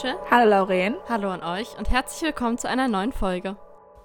[0.00, 0.18] Rachel.
[0.30, 0.96] Hallo Lauren.
[1.10, 3.56] Hallo an euch und herzlich willkommen zu einer neuen Folge.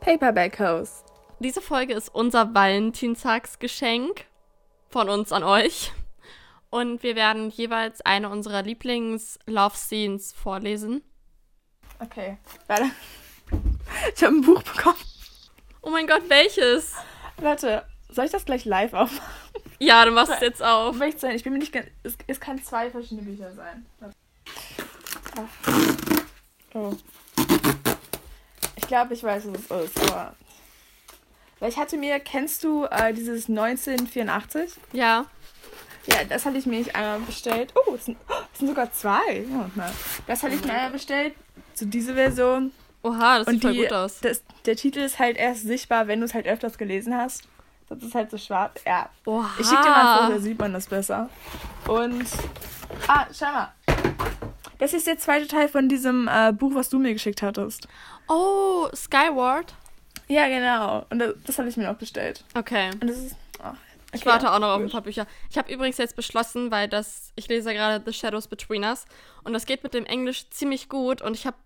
[0.01, 1.05] Paperback Host.
[1.39, 4.25] Diese Folge ist unser Valentinstagsgeschenk
[4.89, 5.93] von uns an euch.
[6.69, 11.01] Und wir werden jeweils eine unserer Lieblings-Love-Scenes vorlesen.
[11.99, 12.89] Okay, warte.
[14.15, 14.97] Ich habe ein Buch bekommen.
[15.81, 16.93] Oh mein Gott, welches?
[17.37, 19.33] Warte, soll ich das gleich live aufmachen?
[19.79, 20.97] Ja, du machst es jetzt auf.
[21.17, 21.87] Sein, ich bin mir nicht ganz.
[22.03, 23.85] Es, es kann zwei verschiedene Bücher sein.
[26.73, 26.93] Oh.
[28.75, 30.35] Ich glaube, ich weiß, was es ist, aber.
[31.59, 34.73] Weil ich hatte mir, kennst du äh, dieses 1984?
[34.91, 35.25] Ja.
[36.07, 37.73] Ja, das hatte ich mir nicht einmal bestellt.
[37.75, 39.45] Oh, es sind, oh, es sind sogar zwei.
[39.51, 39.81] Oh.
[40.27, 41.33] Das hatte ich mir einmal bestellt.
[41.73, 42.71] So diese Version.
[43.01, 44.19] Oha, das Und sieht voll die, gut aus.
[44.19, 47.43] Das, der Titel ist halt erst sichtbar, wenn du es halt öfters gelesen hast.
[47.89, 48.81] Das ist halt so schwarz.
[48.85, 49.09] Ja.
[49.25, 49.49] Oha.
[49.59, 51.29] Ich schicke dir mal vor, da sieht man das besser.
[51.87, 52.25] Und.
[53.07, 53.73] Ah, schau mal.
[54.77, 57.87] Das ist der zweite Teil von diesem äh, Buch, was du mir geschickt hattest.
[58.27, 59.73] Oh, Skyward.
[60.27, 61.05] Ja, genau.
[61.09, 62.43] Und das, das habe ich mir noch bestellt.
[62.55, 62.89] Okay.
[62.99, 63.35] Und das ist.
[63.59, 63.77] Oh, okay.
[64.13, 65.27] Ich warte auch noch auf ein paar Bücher.
[65.49, 69.05] Ich habe übrigens jetzt beschlossen, weil das, ich lese ja gerade The Shadows Between Us
[69.43, 71.57] und das geht mit dem Englisch ziemlich gut und ich habe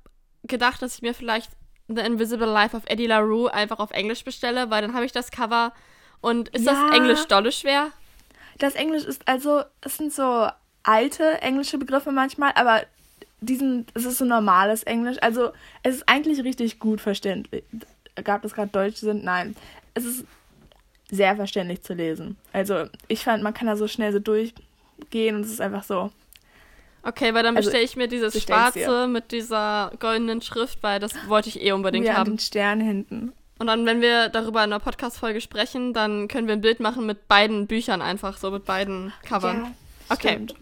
[0.44, 1.52] gedacht, dass ich mir vielleicht
[1.88, 5.32] The Invisible Life of Eddie LaRue einfach auf Englisch bestelle, weil dann habe ich das
[5.32, 5.74] Cover
[6.22, 6.74] und ist Ja.
[6.88, 7.92] das Englisch dolle schwer?
[8.58, 9.64] Das Englisch ist also.
[9.82, 10.48] Es sind so
[10.84, 12.82] alte englische Begriffe manchmal, aber
[13.42, 15.18] diesen, es ist so normales Englisch.
[15.22, 15.52] Also,
[15.84, 17.64] es ist eigentlich richtig gut verständlich.
[18.24, 19.24] Gab es gerade Deutsch sind?
[19.24, 19.56] Nein.
[19.94, 20.26] Es ist
[21.10, 22.38] sehr verständlich zu lesen.
[22.54, 26.12] Also, ich fand, man kann da so schnell so durchgehen und es ist einfach so.
[27.02, 28.42] Okay, weil dann Also, bestelle ich mir dieses dir.
[28.42, 32.32] schwarze mit dieser goldenen Schrift, weil das wollte ich eh unbedingt an haben.
[32.32, 33.32] den Stern hinten.
[33.58, 37.06] Und dann, wenn wir darüber in einer Podcast-Folge sprechen, dann können wir ein Bild machen
[37.06, 39.64] mit beiden Büchern einfach, so mit beiden Covern.
[39.64, 39.72] Ja,
[40.12, 40.30] Okay.
[40.34, 40.56] stimmt.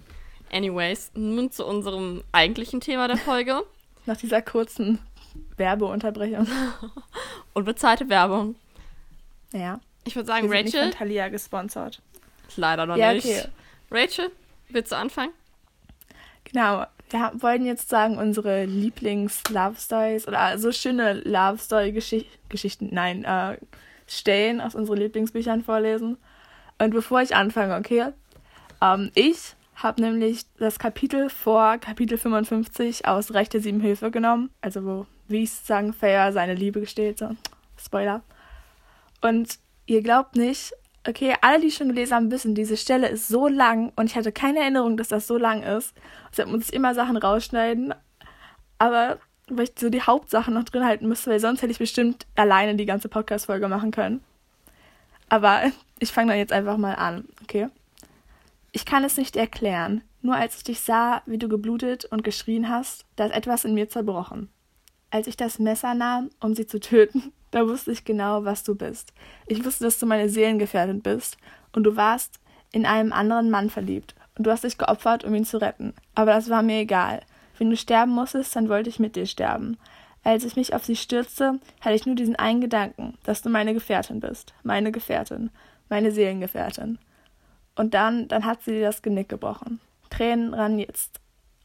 [0.52, 3.64] Anyways, nun zu unserem eigentlichen Thema der Folge.
[4.06, 5.00] Nach dieser kurzen
[5.58, 6.48] Werbeunterbrechung.
[7.54, 8.56] Unbezahlte Werbung.
[9.52, 9.80] Ja.
[10.06, 10.90] Ich würde Wir sagen, sind nicht Rachel.
[10.92, 12.02] von Thalia gesponsert.
[12.56, 13.26] Leider noch Ja, nicht.
[13.26, 13.44] okay.
[13.92, 14.32] Rachel,
[14.70, 15.32] willst du anfangen?
[16.46, 16.86] Genau.
[17.10, 23.58] Wir wollten jetzt sagen, unsere Lieblings-Love-Stories oder so schöne Love-Story-Geschichten, nein, äh,
[24.08, 26.18] Stellen aus unseren Lieblingsbüchern vorlesen.
[26.80, 28.08] Und bevor ich anfange, okay,
[28.82, 34.84] ähm, ich habe nämlich das Kapitel vor Kapitel 55 aus Rechte sieben Höfe genommen, also
[34.84, 37.30] wo, wie ich sagen, Fair seine Liebe gesteht, so,
[37.78, 38.24] Spoiler.
[39.22, 40.74] Und ihr glaubt nicht,
[41.08, 44.32] okay, alle, die schon gelesen haben, wissen, diese Stelle ist so lang und ich hatte
[44.32, 45.94] keine Erinnerung, dass das so lang ist.
[46.32, 47.94] Deshalb muss ich immer Sachen rausschneiden.
[48.80, 52.26] Aber weil ich so die Hauptsachen noch drin halten müsste, weil sonst hätte ich bestimmt
[52.36, 54.22] alleine die ganze Podcast-Folge machen können.
[55.30, 55.62] Aber
[56.00, 57.70] ich fange dann jetzt einfach mal an, okay?
[58.78, 60.04] Ich kann es nicht erklären.
[60.22, 63.74] Nur als ich dich sah, wie du geblutet und geschrien hast, da ist etwas in
[63.74, 64.50] mir zerbrochen.
[65.10, 68.76] Als ich das Messer nahm, um sie zu töten, da wusste ich genau, was du
[68.76, 69.14] bist.
[69.48, 71.38] Ich wusste, dass du meine Seelengefährtin bist
[71.72, 72.40] und du warst
[72.72, 75.96] in einen anderen Mann verliebt und du hast dich geopfert, um ihn zu retten.
[76.14, 77.22] Aber das war mir egal.
[77.58, 79.78] Wenn du sterben musstest, dann wollte ich mit dir sterben.
[80.24, 83.74] Als ich mich auf sie stürzte, hatte ich nur diesen einen Gedanken, dass du meine
[83.74, 84.54] Gefährtin bist.
[84.62, 85.50] Meine Gefährtin.
[85.90, 87.00] Meine Seelengefährtin.
[87.78, 89.80] Und dann, dann hat sie dir das Genick gebrochen.
[90.10, 91.20] Tränen rannen jetzt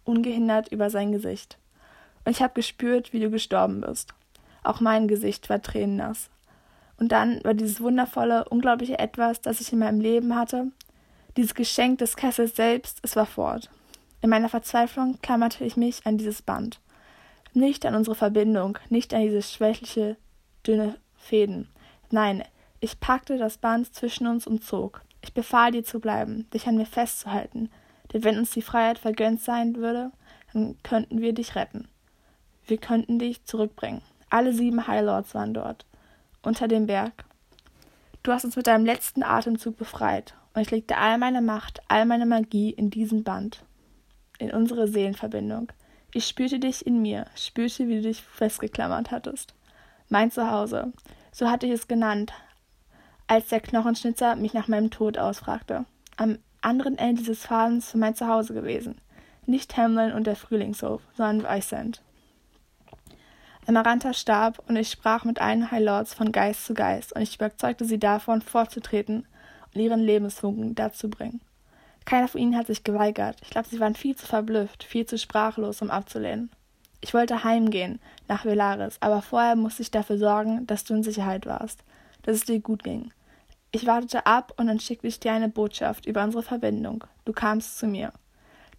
[0.05, 1.59] ungehindert über sein Gesicht.
[2.25, 4.15] Und ich habe gespürt, wie du gestorben bist.
[4.63, 6.29] Auch mein Gesicht war tränennass.
[6.99, 10.69] Und dann war dieses wundervolle, unglaubliche Etwas, das ich in meinem Leben hatte,
[11.37, 13.71] dieses Geschenk des Kessels selbst, es war fort.
[14.21, 16.79] In meiner Verzweiflung klammerte ich mich an dieses Band.
[17.55, 20.17] Nicht an unsere Verbindung, nicht an diese schwächliche,
[20.67, 21.69] dünne Fäden.
[22.11, 22.45] Nein,
[22.81, 25.01] ich packte das Band zwischen uns und zog.
[25.23, 27.71] Ich befahl dir zu bleiben, dich an mir festzuhalten,
[28.13, 30.11] denn wenn uns die Freiheit vergönnt sein würde,
[30.53, 31.89] dann könnten wir dich retten.
[32.67, 34.03] Wir könnten dich zurückbringen.
[34.29, 35.87] Alle sieben High Lords waren dort,
[36.43, 37.25] unter dem Berg.
[38.23, 42.05] Du hast uns mit deinem letzten Atemzug befreit, und ich legte all meine Macht, all
[42.05, 43.65] meine Magie in diesen Band,
[44.39, 45.73] in unsere Seelenverbindung.
[46.13, 49.55] Ich spürte dich in mir, spürte, wie du dich festgeklammert hattest.
[50.09, 50.93] Mein Zuhause,
[51.33, 52.33] so hatte ich es genannt,
[53.33, 55.87] als der Knochenschnitzer mich nach meinem Tod ausfragte.
[56.19, 59.01] Am anderen Ende dieses Fadens war mein Zuhause gewesen.
[59.47, 62.03] Nicht Hamlin und der Frühlingshof, sondern Weissend.
[63.67, 67.37] Amarantha starb und ich sprach mit allen High Lords von Geist zu Geist und ich
[67.37, 69.27] überzeugte sie davon, fortzutreten
[69.75, 71.41] und ihren Lebensfunken dazu bringen.
[72.05, 73.39] Keiner von ihnen hat sich geweigert.
[73.41, 76.51] Ich glaube, sie waren viel zu verblüfft, viel zu sprachlos, um abzulehnen.
[77.01, 77.99] Ich wollte heimgehen,
[78.29, 81.83] nach Velaris, aber vorher musste ich dafür sorgen, dass du in Sicherheit warst,
[82.25, 83.11] dass es dir gut ging.
[83.75, 87.05] Ich wartete ab und dann schickte ich dir eine Botschaft über unsere Verbindung.
[87.25, 88.13] Du kamst zu mir.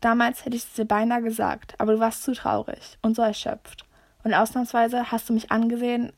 [0.01, 3.85] Damals hätte ich es dir beinahe gesagt, aber du warst zu traurig und so erschöpft.
[4.23, 6.13] Und ausnahmsweise hast du mich angesehen,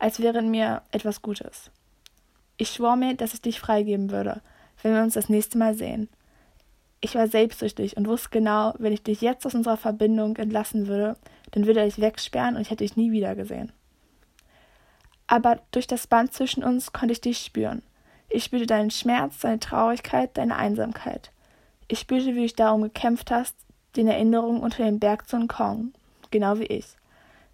[0.00, 1.70] als wäre in mir etwas Gutes.
[2.56, 4.40] Ich schwor mir, dass ich dich freigeben würde,
[4.82, 6.08] wenn wir uns das nächste Mal sehen.
[7.00, 11.16] Ich war selbstsüchtig und wusste genau, wenn ich dich jetzt aus unserer Verbindung entlassen würde,
[11.52, 13.70] dann würde er dich wegsperren und ich hätte dich nie wiedergesehen.
[15.28, 17.82] Aber durch das Band zwischen uns konnte ich dich spüren.
[18.28, 21.30] Ich spürte deinen Schmerz, deine Traurigkeit, deine Einsamkeit.
[21.88, 23.56] Ich spürte, wie du darum gekämpft hast,
[23.96, 25.94] den Erinnerungen unter dem Berg zu entkommen,
[26.30, 26.86] genau wie ich.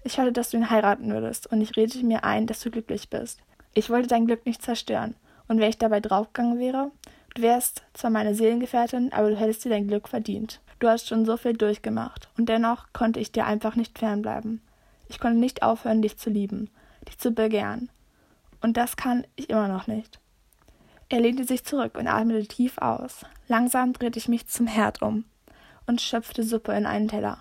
[0.05, 3.11] Ich wollte, dass du ihn heiraten würdest, und ich redete mir ein, dass du glücklich
[3.11, 3.41] bist.
[3.75, 5.15] Ich wollte dein Glück nicht zerstören,
[5.49, 6.91] und wenn ich dabei draufgegangen wäre,
[7.35, 10.61] du wärst zwar meine Seelengefährtin, aber du hättest dir dein Glück verdient.
[10.79, 14.61] Du hast schon so viel durchgemacht, und dennoch konnte ich dir einfach nicht fernbleiben.
[15.09, 16.71] Ich konnte nicht aufhören, dich zu lieben,
[17.07, 17.91] dich zu begehren.
[18.63, 20.19] Und das kann ich immer noch nicht.
[21.13, 23.27] Er lehnte sich zurück und atmete tief aus.
[23.47, 25.27] Langsam drehte ich mich zum Herd um
[25.87, 27.37] und schöpfte Suppe in einen Teller.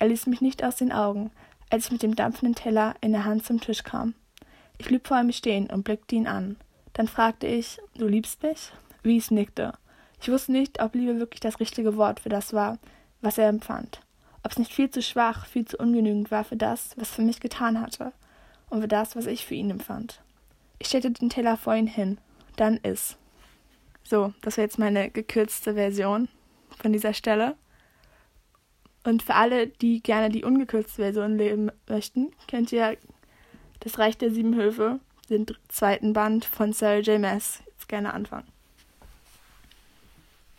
[0.00, 1.30] Er ließ mich nicht aus den Augen,
[1.70, 4.14] als ich mit dem dampfenden Teller in der Hand zum Tisch kam.
[4.78, 6.56] Ich blieb vor ihm stehen und blickte ihn an.
[6.92, 8.72] Dann fragte ich, du liebst mich?
[9.04, 9.74] Wies nickte.
[10.20, 12.78] Ich wusste nicht, ob Liebe wirklich das richtige Wort für das war,
[13.20, 14.00] was er empfand.
[14.42, 17.22] Ob es nicht viel zu schwach, viel zu ungenügend war für das, was er für
[17.22, 18.12] mich getan hatte,
[18.70, 20.20] und für das, was ich für ihn empfand.
[20.80, 22.18] Ich stellte den Teller vor ihn hin
[22.56, 23.16] dann ist.
[24.04, 26.28] So, das wäre jetzt meine gekürzte Version
[26.80, 27.56] von dieser Stelle.
[29.04, 32.96] Und für alle, die gerne die ungekürzte Version leben möchten, kennt ihr
[33.80, 37.20] Das Reich der Sieben Höfe, den zweiten Band von Sarah J.
[37.20, 37.62] Maas.
[37.66, 38.48] Jetzt gerne anfangen.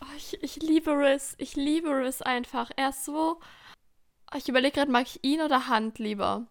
[0.01, 1.35] Oh, ich, ich liebe Riz.
[1.39, 2.69] Ich liebe Riz einfach.
[2.75, 3.39] Er ist so.
[4.35, 6.45] Ich überlege gerade, mag ich ihn oder Hand lieber?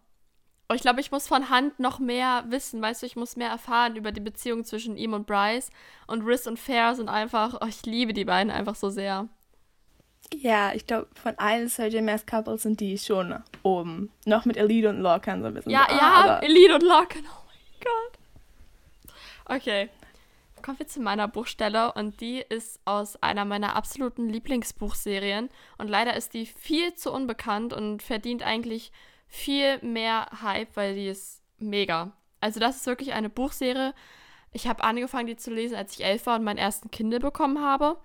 [0.73, 3.95] Ich glaube, ich muss von Hand noch mehr wissen, weißt du, ich muss mehr erfahren
[3.95, 5.69] über die Beziehung zwischen ihm und Bryce.
[6.07, 9.27] Und Riz und Fair sind einfach, oh, ich liebe die beiden einfach so sehr.
[10.33, 14.11] Ja, ich glaube, von allen Sergio Mass Couples sind die schon oben.
[14.25, 15.71] Noch mit Elite und Lorcan so ein bisschen.
[15.71, 19.13] Ja, so, ja, Elite und Lorcan, oh mein Gott.
[19.47, 19.89] Okay,
[20.63, 25.51] kommen wir zu meiner Buchstelle und die ist aus einer meiner absoluten Lieblingsbuchserien.
[25.77, 28.91] Und leider ist die viel zu unbekannt und verdient eigentlich
[29.35, 32.13] viel mehr Hype, weil die ist mega.
[32.39, 33.93] Also das ist wirklich eine Buchserie.
[34.51, 37.61] Ich habe angefangen, die zu lesen, als ich elf war und meinen ersten Kindle bekommen
[37.61, 37.97] habe.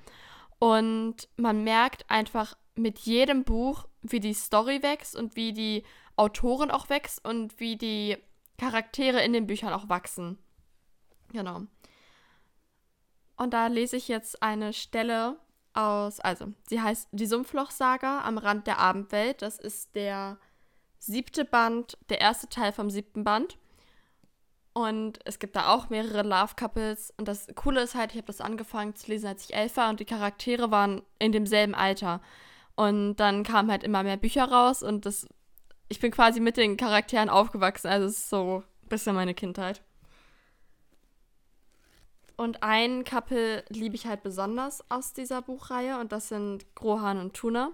[0.59, 5.85] Und man merkt einfach mit jedem Buch, wie die Story wächst und wie die
[6.17, 8.17] Autorin auch wächst und wie die
[8.59, 10.39] Charaktere in den Büchern auch wachsen.
[11.33, 11.63] Genau.
[13.37, 15.39] Und da lese ich jetzt eine Stelle
[15.73, 19.43] aus, also sie heißt Die Sumpfloch-Saga am Rand der Abendwelt.
[19.43, 20.39] Das ist der
[21.01, 23.59] siebte Band, der erste Teil vom siebten Band.
[24.73, 27.13] Und es gibt da auch mehrere Love Couples.
[27.17, 29.91] Und das Coole ist halt, ich habe das angefangen zu lesen, als ich elf war
[29.91, 32.21] und die Charaktere waren in demselben Alter.
[32.77, 35.27] Und dann kamen halt immer mehr Bücher raus und das,
[35.89, 37.89] ich bin quasi mit den Charakteren aufgewachsen.
[37.89, 39.83] Also es ist so ein bisschen meine Kindheit.
[42.37, 47.35] Und ein Couple liebe ich halt besonders aus dieser Buchreihe und das sind Grohan und
[47.35, 47.73] Tuna.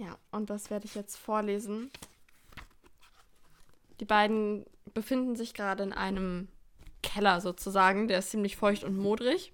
[0.00, 1.90] Ja, und das werde ich jetzt vorlesen.
[4.00, 6.48] Die beiden befinden sich gerade in einem
[7.02, 8.08] Keller sozusagen.
[8.08, 9.52] Der ist ziemlich feucht und modrig.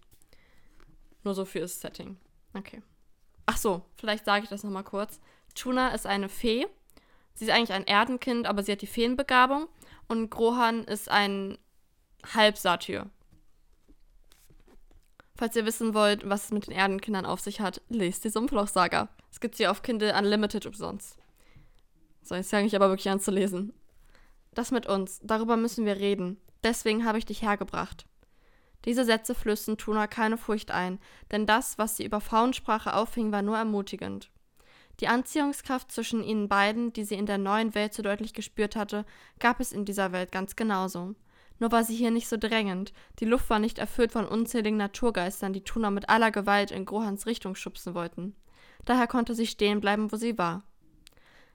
[1.24, 2.16] Nur so für das Setting.
[2.54, 2.80] Okay.
[3.46, 5.18] Ach so, vielleicht sage ich das nochmal kurz.
[5.56, 6.68] Tuna ist eine Fee.
[7.34, 9.66] Sie ist eigentlich ein Erdenkind, aber sie hat die Feenbegabung.
[10.06, 11.58] Und Grohan ist ein
[12.34, 13.10] Halbsatyr.
[15.36, 19.08] Falls ihr wissen wollt, was es mit den Erdenkindern auf sich hat, lest die Sumpfloch-Saga.
[19.30, 21.18] Es gibt sie auf Kindle Unlimited umsonst.
[22.22, 23.72] So, jetzt fange ich aber wirklich an zu lesen.
[24.54, 26.38] Das mit uns, darüber müssen wir reden.
[26.64, 28.06] Deswegen habe ich dich hergebracht.
[28.86, 30.98] Diese Sätze flößten Tuna keine Furcht ein,
[31.30, 34.30] denn das, was sie über Frauensprache auffing, war nur ermutigend.
[35.00, 39.04] Die Anziehungskraft zwischen ihnen beiden, die sie in der neuen Welt so deutlich gespürt hatte,
[39.38, 41.14] gab es in dieser Welt ganz genauso.
[41.58, 42.92] Nur war sie hier nicht so drängend.
[43.20, 47.26] Die Luft war nicht erfüllt von unzähligen Naturgeistern, die Tuna mit aller Gewalt in Grohans
[47.26, 48.34] Richtung schubsen wollten.
[48.84, 50.62] Daher konnte sie stehen bleiben, wo sie war.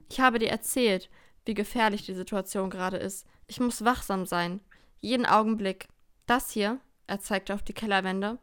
[0.09, 1.09] Ich habe dir erzählt,
[1.45, 3.25] wie gefährlich die Situation gerade ist.
[3.47, 4.59] Ich muss wachsam sein.
[4.99, 5.87] Jeden Augenblick.
[6.25, 8.37] Das hier, er zeigte auf die Kellerwände,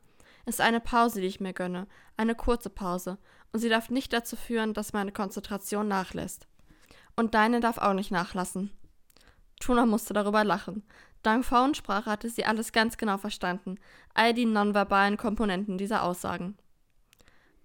[0.46, 1.86] ist eine Pause, die ich mir gönne.
[2.16, 3.18] Eine kurze Pause.
[3.52, 6.48] Und sie darf nicht dazu führen, dass meine Konzentration nachlässt.
[7.16, 8.70] Und deine darf auch nicht nachlassen.
[9.60, 10.84] Tuna musste darüber lachen.
[11.22, 13.78] Dank Frauensprache hatte sie alles ganz genau verstanden,
[14.14, 16.56] all die nonverbalen Komponenten dieser Aussagen.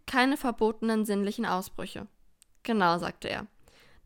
[0.05, 2.07] Keine verbotenen sinnlichen Ausbrüche.
[2.63, 3.48] Genau, sagte er.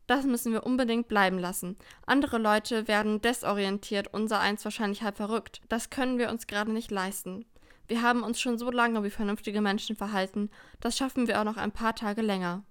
[0.06, 1.76] Das müssen wir unbedingt bleiben lassen.
[2.06, 5.60] Andere Leute werden desorientiert, unser eins wahrscheinlich halb verrückt.
[5.68, 7.44] Das können wir uns gerade nicht leisten.
[7.88, 10.50] Wir haben uns schon so lange wie vernünftige Menschen verhalten,
[10.80, 12.62] das schaffen wir auch noch ein paar Tage länger.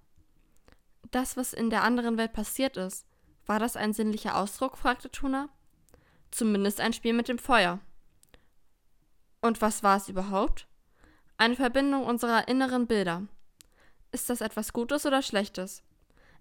[1.10, 3.04] Das, was in der anderen Welt passiert ist,
[3.46, 4.78] war das ein sinnlicher Ausdruck?
[4.78, 5.48] fragte Tuna.
[6.30, 7.80] Zumindest ein Spiel mit dem Feuer.
[9.40, 10.66] Und was war es überhaupt?
[11.36, 13.22] Eine Verbindung unserer inneren Bilder.
[14.10, 15.82] Ist das etwas Gutes oder Schlechtes?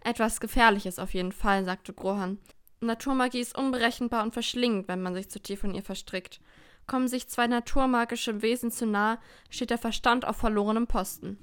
[0.01, 2.39] Etwas Gefährliches auf jeden Fall, sagte Grohan.
[2.79, 6.39] Naturmagie ist unberechenbar und verschlingend, wenn man sich zu tief in ihr verstrickt.
[6.85, 11.37] Kommen sich zwei naturmagische Wesen zu nahe, steht der Verstand auf verlorenem Posten.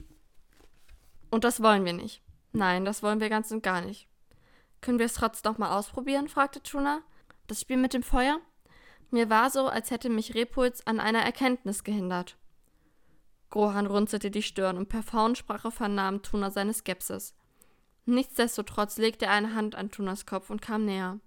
[1.31, 2.23] Und das wollen wir nicht.
[2.53, 4.09] Nein, das wollen wir ganz und gar nicht.
[4.81, 6.29] Können wir es trotzdem noch mal ausprobieren?
[6.29, 7.03] fragte Tuna.
[7.47, 8.41] Das Spiel mit dem Feuer?
[9.11, 12.37] Mir war so, als hätte mich Repuls an einer Erkenntnis gehindert.
[13.51, 17.35] Grohan runzelte die Stirn und per Faunensprache vernahm Tuna seine Skepsis.
[18.07, 21.21] Nichtsdestotrotz legte er eine Hand an Tunas Kopf und kam näher.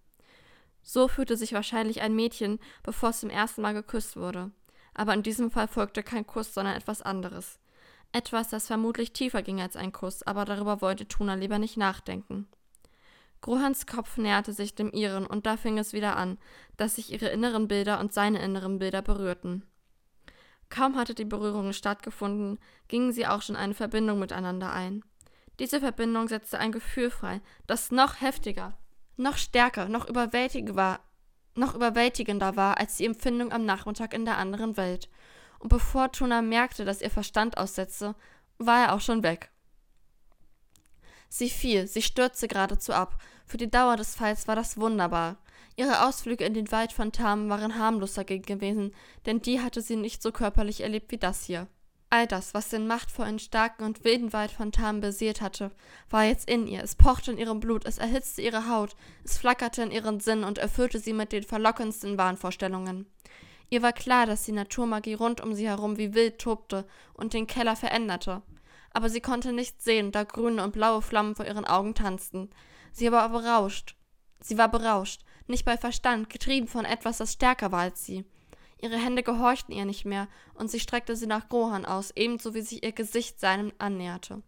[0.81, 4.51] So fühlte sich wahrscheinlich ein Mädchen, bevor es zum ersten Mal geküsst wurde.
[4.93, 7.59] Aber in diesem Fall folgte kein Kuss, sondern etwas anderes.
[8.11, 12.47] Etwas, das vermutlich tiefer ging als ein Kuss, aber darüber wollte Tuna lieber nicht nachdenken.
[13.41, 16.37] Grohans Kopf näherte sich dem ihren, und da fing es wieder an,
[16.75, 19.63] dass sich ihre inneren Bilder und seine inneren Bilder berührten.
[20.69, 25.03] Kaum hatte die Berührung stattgefunden, gingen sie auch schon eine Verbindung miteinander ein.
[25.59, 28.77] Diese Verbindung setzte ein Gefühl frei, das noch heftiger,
[29.15, 30.99] noch stärker, noch überwältigender war,
[31.55, 35.09] noch überwältigender war als die Empfindung am Nachmittag in der anderen Welt.
[35.59, 38.13] Und bevor Tuna merkte, dass ihr Verstand aussetzte,
[38.59, 39.51] war er auch schon weg.
[41.29, 43.21] Sie fiel, sie stürzte geradezu ab.
[43.45, 45.37] Für die Dauer des Falls war das wunderbar.
[45.75, 48.93] Ihre Ausflüge in den Wald von Tam waren harmloser gewesen,
[49.25, 51.67] denn die hatte sie nicht so körperlich erlebt wie das hier.
[52.09, 55.71] All das, was den machtvollen, starken und wilden Wald von Tam besiegt hatte,
[56.09, 56.81] war jetzt in ihr.
[56.81, 60.57] Es pochte in ihrem Blut, es erhitzte ihre Haut, es flackerte in ihren Sinn und
[60.57, 63.05] erfüllte sie mit den verlockendsten Wahnvorstellungen.
[63.69, 67.45] Ihr war klar, dass die Naturmagie rund um sie herum wie wild tobte und den
[67.45, 68.41] Keller veränderte.
[68.91, 72.49] Aber sie konnte nichts sehen, da grüne und blaue Flammen vor ihren Augen tanzten.
[72.91, 73.95] Sie war berauscht.
[74.39, 78.25] Sie war berauscht, nicht bei Verstand, getrieben von etwas, das stärker war als sie.
[78.79, 82.61] Ihre Hände gehorchten ihr nicht mehr, und sie streckte sie nach Grohan aus, ebenso wie
[82.61, 84.43] sich ihr Gesicht seinem annäherte.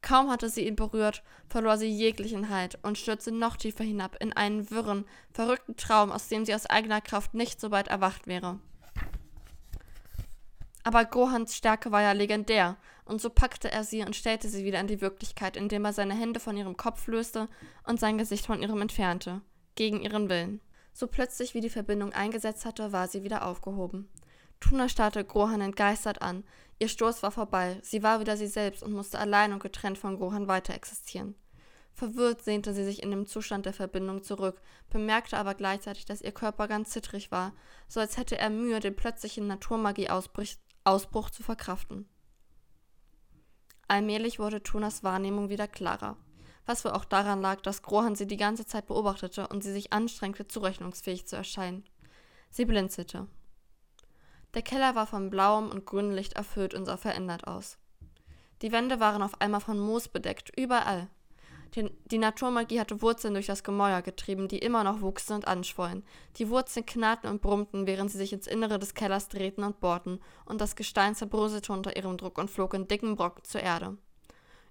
[0.00, 4.32] Kaum hatte sie ihn berührt, verlor sie jeglichen Halt und stürzte noch tiefer hinab in
[4.32, 8.60] einen wirren, verrückten Traum, aus dem sie aus eigener Kraft nicht so bald erwacht wäre.
[10.84, 12.76] Aber Grohans Stärke war ja legendär,
[13.08, 16.14] und so packte er sie und stellte sie wieder in die Wirklichkeit, indem er seine
[16.14, 17.48] Hände von ihrem Kopf löste
[17.84, 19.40] und sein Gesicht von ihrem entfernte,
[19.74, 20.60] gegen ihren Willen.
[20.92, 24.08] So plötzlich wie die Verbindung eingesetzt hatte, war sie wieder aufgehoben.
[24.60, 26.44] Tuna starrte Grohan entgeistert an.
[26.78, 27.78] Ihr Stoß war vorbei.
[27.82, 31.34] Sie war wieder sie selbst und musste allein und getrennt von Grohan weiter existieren.
[31.92, 36.30] Verwirrt sehnte sie sich in dem Zustand der Verbindung zurück, bemerkte aber gleichzeitig, dass ihr
[36.30, 37.52] Körper ganz zittrig war,
[37.88, 42.08] so als hätte er Mühe, den plötzlichen Naturmagie-Ausbruch zu verkraften.
[43.88, 46.16] Allmählich wurde Tunas Wahrnehmung wieder klarer
[46.68, 49.92] was wohl auch daran lag, dass Grohan sie die ganze Zeit beobachtete und sie sich
[49.94, 51.82] anstrengte, zurechnungsfähig zu erscheinen.
[52.50, 53.26] Sie blinzelte.
[54.52, 57.78] Der Keller war von blauem und grünem Licht erfüllt und sah verändert aus.
[58.60, 61.08] Die Wände waren auf einmal von Moos bedeckt, überall.
[61.74, 66.02] Die, die Naturmagie hatte Wurzeln durch das Gemäuer getrieben, die immer noch wuchsen und anschwollen.
[66.36, 70.20] Die Wurzeln knarrten und brummten, während sie sich ins Innere des Kellers drehten und bohrten,
[70.46, 73.98] und das Gestein zerbröselte unter ihrem Druck und flog in dicken Brocken zur Erde.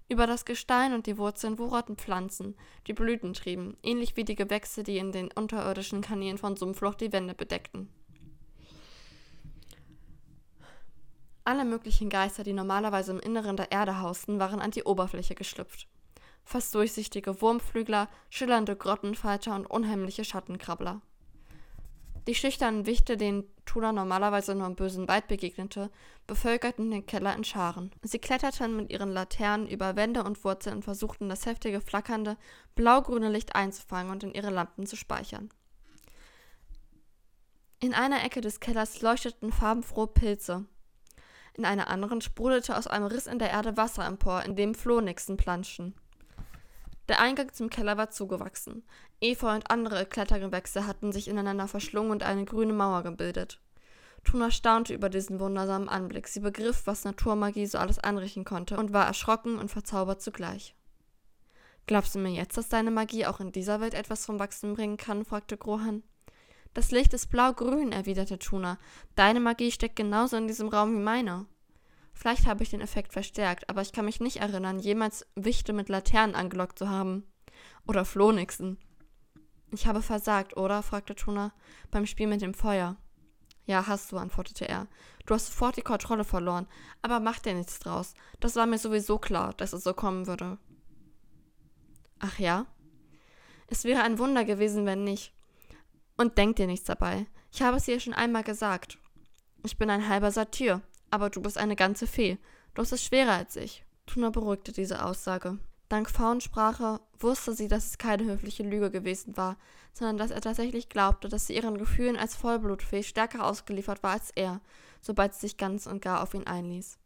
[0.08, 4.82] Über das Gestein und die Wurzeln wucherten Pflanzen, die Blüten trieben, ähnlich wie die Gewächse,
[4.82, 7.90] die in den unterirdischen Kanälen von Sumpfloch die Wände bedeckten.
[11.44, 15.88] Alle möglichen Geister, die normalerweise im Inneren der Erde hausten, waren an die Oberfläche geschlüpft.
[16.48, 21.02] Fast durchsichtige Wurmflügler, schillernde Grottenfalter und unheimliche Schattenkrabbler.
[22.26, 25.90] Die schüchternen Wichte, denen Tuna normalerweise nur im bösen Wald begegnete,
[26.26, 27.90] bevölkerten den Keller in Scharen.
[28.02, 32.38] Sie kletterten mit ihren Laternen über Wände und Wurzeln und versuchten, das heftige, flackernde,
[32.76, 35.50] blaugrüne Licht einzufangen und in ihre Lampen zu speichern.
[37.78, 40.64] In einer Ecke des Kellers leuchteten farbenfrohe Pilze.
[41.52, 45.36] In einer anderen sprudelte aus einem Riss in der Erde Wasser empor, in dem Flohnichsen
[45.36, 45.94] planschten.
[47.08, 48.84] Der Eingang zum Keller war zugewachsen.
[49.20, 53.60] Efeu und andere Klettergewächse hatten sich ineinander verschlungen und eine grüne Mauer gebildet.
[54.24, 56.28] Tuna staunte über diesen wundersamen Anblick.
[56.28, 60.74] Sie begriff, was Naturmagie so alles anrichten konnte und war erschrocken und verzaubert zugleich.
[61.86, 64.98] Glaubst du mir jetzt, dass deine Magie auch in dieser Welt etwas zum Wachsen bringen
[64.98, 65.24] kann?
[65.24, 66.02] fragte Grohan.
[66.74, 68.78] Das Licht ist blau-grün, erwiderte Tuna.
[69.14, 71.46] Deine Magie steckt genauso in diesem Raum wie meine.
[72.18, 75.88] Vielleicht habe ich den Effekt verstärkt, aber ich kann mich nicht erinnern, jemals Wichte mit
[75.88, 77.22] Laternen angelockt zu haben.
[77.86, 78.76] Oder Flohnichsen.
[79.70, 80.82] Ich habe versagt, oder?
[80.82, 81.52] fragte Tuna.
[81.92, 82.96] Beim Spiel mit dem Feuer.
[83.66, 84.88] Ja, hast du, antwortete er.
[85.26, 86.66] Du hast sofort die Kontrolle verloren,
[87.02, 88.14] aber mach dir nichts draus.
[88.40, 90.58] Das war mir sowieso klar, dass es so kommen würde.
[92.18, 92.66] Ach ja?
[93.68, 95.32] Es wäre ein Wunder gewesen, wenn nicht.
[96.16, 97.26] Und denk dir nichts dabei.
[97.52, 98.98] Ich habe es dir schon einmal gesagt.
[99.62, 102.38] Ich bin ein halber Satyr, aber du bist eine ganze Fee.
[102.74, 103.84] Du hast es schwerer als ich.
[104.06, 105.58] Tuna beruhigte diese Aussage.
[105.88, 109.56] Dank Frauensprache wusste sie, dass es keine höfliche Lüge gewesen war,
[109.92, 114.30] sondern dass er tatsächlich glaubte, dass sie ihren Gefühlen als Vollblutfee stärker ausgeliefert war als
[114.34, 114.60] er,
[115.00, 116.98] sobald sie sich ganz und gar auf ihn einließ.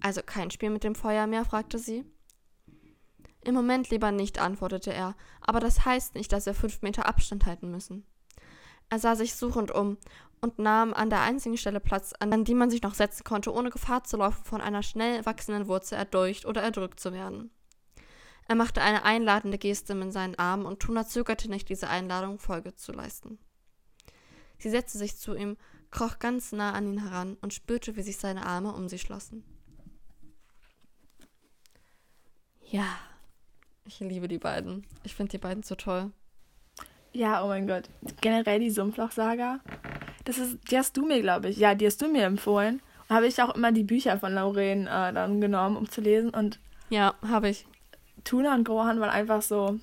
[0.00, 1.44] Also kein Spiel mit dem Feuer mehr?
[1.44, 2.04] fragte sie.
[3.44, 7.44] Im Moment lieber nicht, antwortete er, aber das heißt nicht, dass wir fünf Meter Abstand
[7.44, 8.06] halten müssen.
[8.88, 9.98] Er sah sich suchend um
[10.44, 13.70] und nahm an der einzigen Stelle Platz, an die man sich noch setzen konnte, ohne
[13.70, 17.50] Gefahr zu laufen, von einer schnell wachsenden Wurzel erdurcht oder erdrückt zu werden.
[18.46, 22.74] Er machte eine einladende Geste mit seinen Armen und Tuna zögerte nicht, diese Einladung Folge
[22.74, 23.38] zu leisten.
[24.58, 25.56] Sie setzte sich zu ihm,
[25.90, 29.44] kroch ganz nah an ihn heran und spürte, wie sich seine Arme um sie schlossen.
[32.70, 32.86] Ja,
[33.86, 34.86] ich liebe die beiden.
[35.04, 36.12] Ich finde die beiden so toll.
[37.12, 37.88] Ja, oh mein Gott.
[38.20, 39.60] Generell die Sumpfloch-Saga.
[40.24, 41.58] Das ist, die hast du mir, glaube ich.
[41.58, 42.80] Ja, die hast du mir empfohlen.
[43.08, 46.30] Und habe ich auch immer die Bücher von Lauren äh, dann genommen, um zu lesen.
[46.30, 46.58] Und
[46.90, 47.66] ja, habe ich.
[48.24, 49.78] Tuna und Grohan waren einfach so.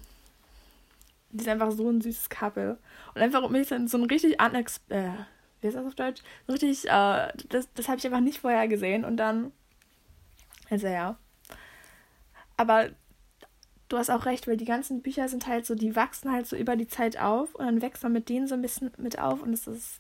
[1.29, 2.77] Die sind einfach so ein süßes Couple.
[3.13, 5.11] Und einfach um mich so ein richtig unex äh,
[5.61, 6.21] wie ist das auf Deutsch?
[6.47, 9.05] So richtig, äh, das, das habe ich einfach nicht vorher gesehen.
[9.05, 9.51] Und dann.
[10.69, 11.17] Also ja.
[12.57, 12.89] Aber
[13.89, 16.55] du hast auch recht, weil die ganzen Bücher sind halt so, die wachsen halt so
[16.55, 19.41] über die Zeit auf und dann wächst man mit denen so ein bisschen mit auf
[19.41, 19.99] und es ist.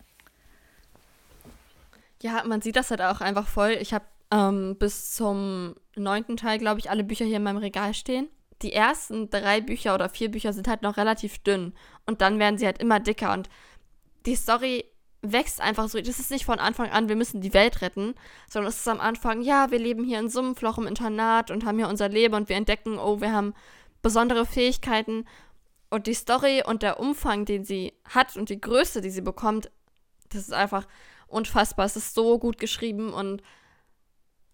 [2.21, 3.77] Ja, man sieht das halt auch einfach voll.
[3.79, 7.93] Ich habe ähm, bis zum neunten Teil, glaube ich, alle Bücher hier in meinem Regal
[7.93, 8.29] stehen.
[8.61, 11.73] Die ersten drei Bücher oder vier Bücher sind halt noch relativ dünn
[12.05, 13.49] und dann werden sie halt immer dicker und
[14.27, 14.85] die Story
[15.23, 15.99] wächst einfach so.
[15.99, 18.13] Das ist nicht von Anfang an, wir müssen die Welt retten,
[18.47, 21.77] sondern es ist am Anfang, ja, wir leben hier in Sumpfloch im Internat und haben
[21.77, 23.53] hier unser Leben und wir entdecken, oh, wir haben
[24.01, 25.25] besondere Fähigkeiten.
[25.89, 29.69] Und die Story und der Umfang, den sie hat und die Größe, die sie bekommt,
[30.29, 30.87] das ist einfach
[31.31, 31.85] unfassbar.
[31.85, 33.41] Es ist so gut geschrieben und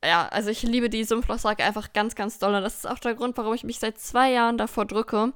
[0.03, 2.53] ja, also ich liebe die Sumpfloch-Sage einfach ganz, ganz doll.
[2.53, 5.33] Und das ist auch der Grund, warum ich mich seit zwei Jahren davor drücke,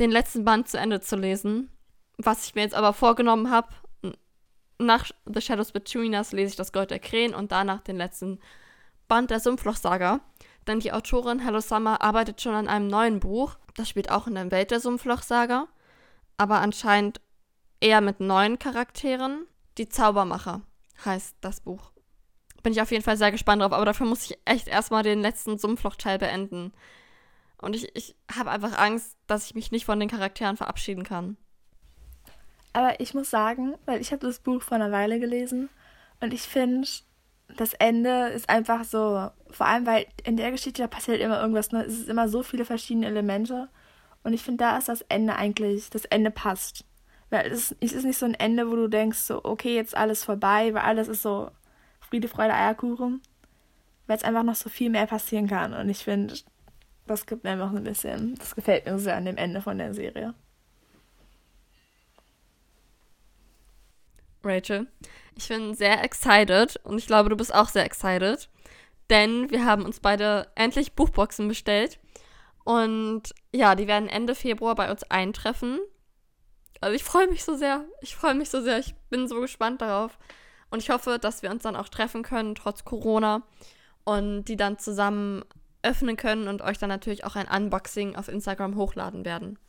[0.00, 1.70] den letzten Band zu Ende zu lesen.
[2.18, 3.68] Was ich mir jetzt aber vorgenommen habe,
[4.78, 8.40] nach The Shadows Between Us lese ich das Gold der Krähen und danach den letzten
[9.06, 10.20] Band der Sumpfloch-Saga.
[10.66, 13.56] Denn die Autorin Hello Summer arbeitet schon an einem neuen Buch.
[13.76, 15.68] Das spielt auch in der Welt der Sumpfloch-Saga.
[16.36, 17.20] Aber anscheinend
[17.80, 19.46] eher mit neuen Charakteren.
[19.78, 20.60] Die Zaubermacher
[21.04, 21.92] heißt das Buch.
[22.62, 25.20] Bin ich auf jeden Fall sehr gespannt drauf, aber dafür muss ich echt erstmal den
[25.20, 26.72] letzten Sumpfloch-Teil beenden.
[27.60, 31.36] Und ich, ich habe einfach Angst, dass ich mich nicht von den Charakteren verabschieden kann.
[32.72, 35.68] Aber ich muss sagen, weil ich habe das Buch vor einer Weile gelesen
[36.20, 36.88] und ich finde,
[37.56, 41.72] das Ende ist einfach so, vor allem weil in der Geschichte da passiert immer irgendwas,
[41.72, 41.84] ne?
[41.84, 43.68] es ist immer so viele verschiedene Elemente
[44.22, 46.84] und ich finde, da ist das Ende eigentlich, das Ende passt.
[47.32, 50.22] Weil es, es ist nicht so ein Ende, wo du denkst, so, okay, jetzt alles
[50.22, 51.50] vorbei, weil alles ist so
[51.98, 53.22] Friede, Freude, Eierkuchen.
[54.06, 55.72] Weil es einfach noch so viel mehr passieren kann.
[55.72, 56.34] Und ich finde,
[57.06, 59.94] das gibt mir einfach ein bisschen, das gefällt mir sehr an dem Ende von der
[59.94, 60.34] Serie.
[64.44, 64.86] Rachel.
[65.34, 68.50] Ich bin sehr excited und ich glaube, du bist auch sehr excited,
[69.08, 71.98] denn wir haben uns beide endlich Buchboxen bestellt
[72.64, 75.78] und ja, die werden Ende Februar bei uns eintreffen.
[76.82, 79.80] Also ich freue mich so sehr, ich freue mich so sehr, ich bin so gespannt
[79.80, 80.18] darauf
[80.68, 83.42] und ich hoffe, dass wir uns dann auch treffen können, trotz Corona
[84.02, 85.44] und die dann zusammen
[85.82, 89.60] öffnen können und euch dann natürlich auch ein Unboxing auf Instagram hochladen werden.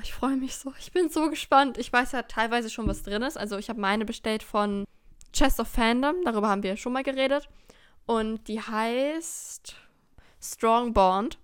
[0.00, 0.72] Ich freue mich so.
[0.78, 1.76] Ich bin so gespannt.
[1.76, 3.36] Ich weiß ja teilweise schon, was drin ist.
[3.36, 4.84] Also ich habe meine bestellt von
[5.32, 6.16] Chest of Fandom.
[6.24, 7.48] Darüber haben wir schon mal geredet.
[8.04, 9.74] Und die heißt
[10.40, 11.38] Strong Bond.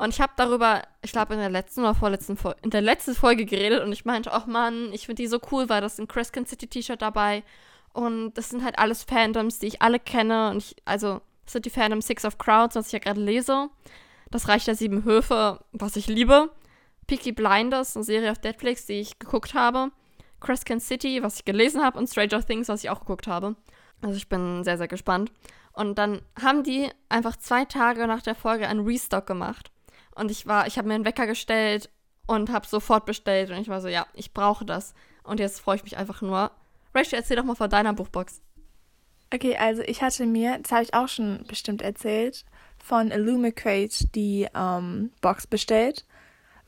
[0.00, 3.14] Und ich habe darüber, ich glaube, in der letzten oder vorletzten Folge, in der letzten
[3.14, 6.08] Folge geredet und ich meinte, ach Mann, ich finde die so cool, weil das ein
[6.08, 7.42] Crescent City T-Shirt dabei.
[7.92, 10.48] Und das sind halt alles Fandoms, die ich alle kenne.
[10.48, 13.68] Und ich, also, das sind die Fandom Six of Crowds, was ich ja gerade lese.
[14.30, 16.48] Das Reich der Sieben Höfe, was ich liebe.
[17.06, 19.90] Peaky Blinders, eine Serie auf Netflix, die ich geguckt habe.
[20.40, 21.98] Crescent City, was ich gelesen habe.
[21.98, 23.54] Und Stranger Things, was ich auch geguckt habe.
[24.00, 25.30] Also ich bin sehr, sehr gespannt.
[25.74, 29.70] Und dann haben die einfach zwei Tage nach der Folge einen Restock gemacht.
[30.14, 31.90] Und ich war, ich habe mir einen Wecker gestellt
[32.26, 33.50] und habe sofort bestellt.
[33.50, 34.94] Und ich war so, ja, ich brauche das.
[35.22, 36.50] Und jetzt freue ich mich einfach nur.
[36.94, 38.40] Rachel, erzähl doch mal von deiner Buchbox.
[39.32, 42.44] Okay, also ich hatte mir, das habe ich auch schon bestimmt erzählt,
[42.78, 46.04] von Illumicrate die ähm, Box bestellt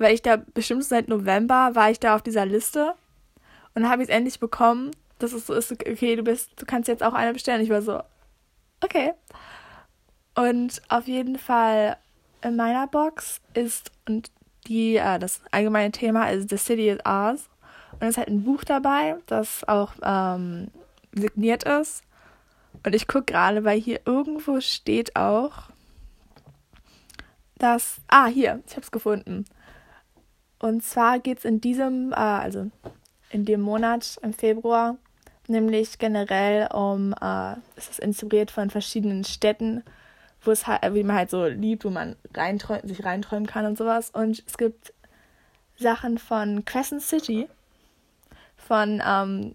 [0.02, 2.94] weil ich da bestimmt seit November war ich da auf dieser Liste
[3.74, 4.90] und habe ich es endlich bekommen.
[5.18, 7.62] dass es so ist, okay, du bist, du kannst jetzt auch eine bestellen.
[7.62, 8.02] Ich war so,
[8.83, 9.12] okay.
[10.35, 11.96] Und auf jeden Fall
[12.42, 14.31] in meiner Box ist, und
[14.66, 17.48] die, äh, das allgemeine Thema ist The City is Ours.
[17.92, 20.68] Und es ist halt ein Buch dabei, das auch ähm,
[21.12, 22.02] signiert ist.
[22.85, 25.70] Und ich gucke gerade, weil hier irgendwo steht auch,
[27.57, 28.00] dass.
[28.09, 29.44] Ah, hier, ich habe es gefunden.
[30.59, 32.70] Und zwar geht es in diesem, äh, also
[33.31, 34.96] in dem Monat im Februar,
[35.48, 39.83] nämlich generell um, äh, es ist inspiriert von verschiedenen Städten,
[40.44, 43.78] wo es halt, wie man halt so liebt, wo man reinträumen, sich reinträumen kann und
[43.78, 44.11] sowas.
[44.11, 44.92] Und es gibt
[45.78, 47.48] Sachen von Crescent City,
[48.57, 49.55] von ähm,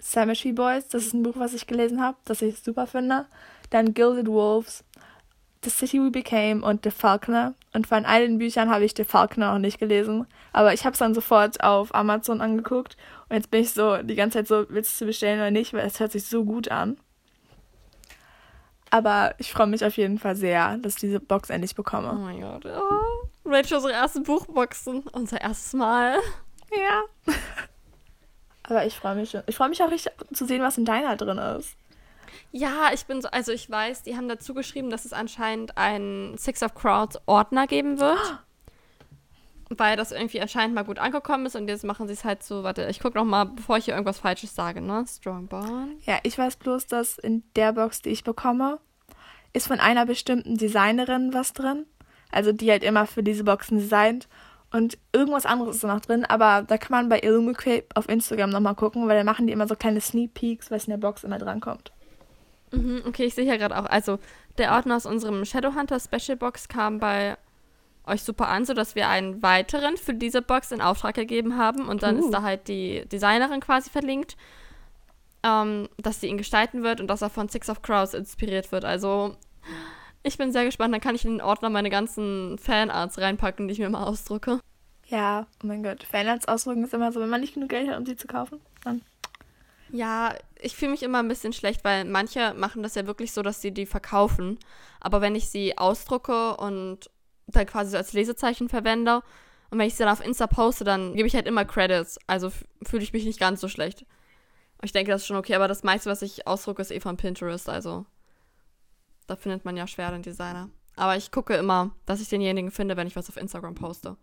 [0.00, 3.26] Cemetery Boys, das ist ein Buch, was ich gelesen habe, das ich super finde.
[3.70, 4.84] Dann Gilded Wolves,
[5.64, 7.54] The City We Became und The Falconer.
[7.72, 10.26] Und von all den Büchern habe ich The Falconer noch nicht gelesen.
[10.52, 12.96] Aber ich habe es dann sofort auf Amazon angeguckt.
[13.28, 15.72] Und jetzt bin ich so die ganze Zeit so, willst du bestellen oder nicht?
[15.72, 16.98] Weil es hört sich so gut an.
[18.94, 22.12] Aber ich freue mich auf jeden Fall sehr, dass ich diese Box endlich bekomme.
[22.12, 22.64] Oh mein Gott.
[22.64, 23.26] Oh.
[23.44, 25.02] Rachel, unsere ersten Buchboxen.
[25.10, 26.20] Unser erstes Mal.
[26.70, 27.02] Ja.
[28.62, 29.42] Aber ich freue mich schon.
[29.46, 31.76] Ich freue mich auch richtig zu sehen, was in deiner drin ist.
[32.52, 36.38] Ja, ich bin so, also ich weiß, die haben dazu geschrieben, dass es anscheinend einen
[36.38, 38.44] Six of Crowds Ordner geben wird.
[39.70, 42.62] Weil das irgendwie anscheinend mal gut angekommen ist und jetzt machen sie es halt so,
[42.62, 45.04] warte, ich gucke noch mal, bevor ich hier irgendwas Falsches sage, ne?
[45.08, 46.04] Strong Bond.
[46.04, 48.78] Ja, ich weiß bloß, dass in der Box, die ich bekomme,
[49.52, 51.86] ist von einer bestimmten Designerin was drin.
[52.30, 54.28] Also die halt immer für diese Boxen designt.
[54.70, 58.74] Und irgendwas anderes ist noch drin, aber da kann man bei Illumicape auf Instagram nochmal
[58.74, 61.38] gucken, weil da machen die immer so kleine Sneak Peeks, was in der Box immer
[61.38, 61.92] drankommt.
[62.72, 64.18] Mhm, okay, ich sehe hier gerade auch, also
[64.58, 67.36] der Ordner aus unserem Shadowhunter Special Box kam bei
[68.06, 72.02] euch super an, sodass wir einen weiteren für diese Box in Auftrag gegeben haben und
[72.02, 72.24] dann uh.
[72.24, 74.36] ist da halt die Designerin quasi verlinkt,
[75.42, 78.84] ähm, dass sie ihn gestalten wird und dass er von Six of Crows inspiriert wird.
[78.84, 79.36] Also
[80.22, 80.92] ich bin sehr gespannt.
[80.92, 84.58] Dann kann ich in den Ordner meine ganzen Fanarts reinpacken, die ich mir mal ausdrucke.
[85.06, 86.02] Ja, oh mein Gott.
[86.02, 88.58] Fanarts ausdrucken ist immer so, wenn man nicht genug Geld hat, um sie zu kaufen,
[88.82, 89.02] dann.
[89.90, 93.42] Ja, ich fühle mich immer ein bisschen schlecht, weil manche machen das ja wirklich so,
[93.42, 94.58] dass sie die verkaufen.
[94.98, 97.10] Aber wenn ich sie ausdrucke und
[97.46, 99.22] dann quasi so als Lesezeichen verwende
[99.70, 102.18] und wenn ich sie dann auf Insta poste, dann gebe ich halt immer Credits.
[102.26, 102.52] Also
[102.84, 104.06] fühle ich mich nicht ganz so schlecht.
[104.82, 107.16] Ich denke, das ist schon okay, aber das meiste, was ich ausdrucke, ist eh von
[107.16, 108.06] Pinterest, also
[109.26, 110.68] da findet man ja schwer den Designer.
[110.94, 114.16] Aber ich gucke immer, dass ich denjenigen finde, wenn ich was auf Instagram poste.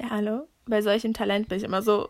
[0.00, 0.48] Ja, hallo?
[0.64, 2.08] Bei solchen Talent bin ich immer so,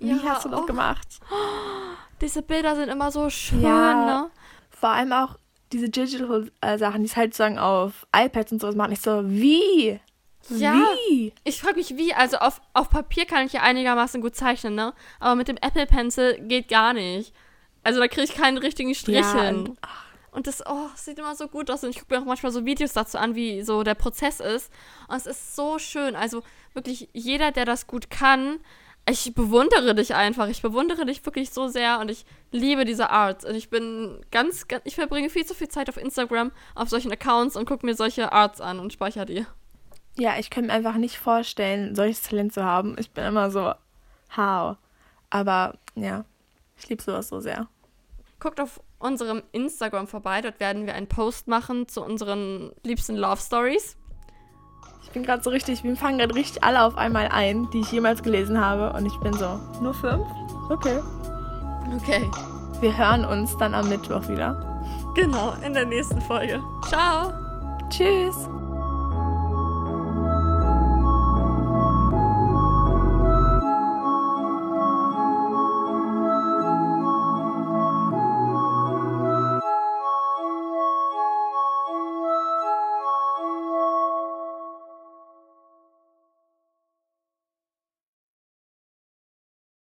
[0.00, 0.66] wie ja, hast du das oh.
[0.66, 1.20] gemacht?
[2.20, 4.30] Diese Bilder sind immer so schön, ja, ne?
[4.70, 5.38] Vor allem auch
[5.74, 8.92] diese Digital-Sachen, die es halt sozusagen auf iPads und sowas machen.
[8.92, 10.00] Ich so, wie?
[10.48, 10.74] Ja,
[11.08, 11.32] wie?
[11.42, 12.14] Ich frage mich, wie.
[12.14, 14.94] Also auf, auf Papier kann ich ja einigermaßen gut zeichnen, ne?
[15.20, 17.34] Aber mit dem Apple Pencil geht gar nicht.
[17.82, 19.76] Also da kriege ich keinen richtigen Strich ja, hin.
[19.82, 21.84] Ach, und das, oh, sieht immer so gut aus.
[21.84, 24.70] Und ich gucke mir auch manchmal so Videos dazu an, wie so der Prozess ist.
[25.08, 26.16] Und es ist so schön.
[26.16, 28.58] Also wirklich jeder, der das gut kann,
[29.06, 30.48] ich bewundere dich einfach.
[30.48, 33.44] Ich bewundere dich wirklich so sehr und ich liebe diese Art.
[33.44, 37.12] Und ich bin ganz, ganz ich verbringe viel zu viel Zeit auf Instagram, auf solchen
[37.12, 39.46] Accounts und gucke mir solche Arts an und speichere die.
[40.16, 42.96] Ja, ich kann mir einfach nicht vorstellen, solches Talent zu haben.
[42.98, 43.74] Ich bin immer so,
[44.36, 44.76] how?
[45.28, 46.24] Aber ja,
[46.78, 47.68] ich liebe sowas so sehr.
[48.40, 50.40] Guckt auf unserem Instagram vorbei.
[50.40, 53.96] Dort werden wir einen Post machen zu unseren liebsten Love Stories.
[55.04, 57.92] Ich bin gerade so richtig, wir fangen gerade richtig alle auf einmal ein, die ich
[57.92, 58.96] jemals gelesen habe.
[58.96, 60.26] Und ich bin so, nur fünf?
[60.70, 60.98] Okay.
[61.96, 62.28] Okay.
[62.80, 64.82] Wir hören uns dann am Mittwoch wieder.
[65.14, 66.60] Genau, in der nächsten Folge.
[66.88, 67.32] Ciao.
[67.90, 68.48] Tschüss.